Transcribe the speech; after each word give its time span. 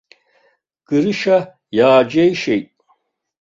Грышьа 0.87 1.37
иааџьеишьеит. 1.77 2.67